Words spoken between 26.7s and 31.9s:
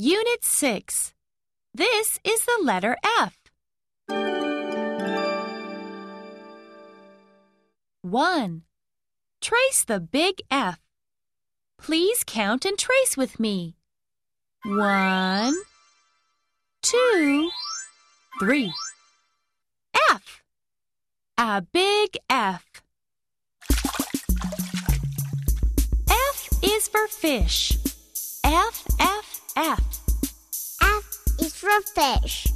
for fish. F, F, F. F is for